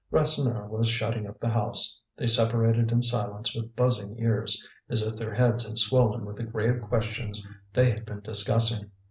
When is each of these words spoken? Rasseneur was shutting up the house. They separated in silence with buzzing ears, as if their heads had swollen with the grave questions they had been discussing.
Rasseneur 0.09 0.65
was 0.65 0.89
shutting 0.89 1.27
up 1.27 1.39
the 1.39 1.49
house. 1.49 2.01
They 2.17 2.25
separated 2.25 2.91
in 2.91 3.03
silence 3.03 3.53
with 3.53 3.75
buzzing 3.75 4.17
ears, 4.17 4.67
as 4.89 5.03
if 5.05 5.15
their 5.15 5.35
heads 5.35 5.67
had 5.67 5.77
swollen 5.77 6.25
with 6.25 6.37
the 6.37 6.43
grave 6.43 6.81
questions 6.81 7.45
they 7.71 7.91
had 7.91 8.03
been 8.03 8.21
discussing. 8.21 8.89